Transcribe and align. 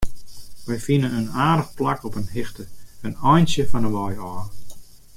Wy 0.67 0.77
fine 0.85 1.09
in 1.19 1.29
aardich 1.47 1.71
plak 1.77 2.01
op 2.07 2.15
in 2.21 2.27
hichte, 2.35 2.65
in 3.07 3.15
eintsje 3.31 3.63
fan 3.71 3.87
'e 3.87 3.91
wei 3.95 4.15
ôf. 4.31 4.47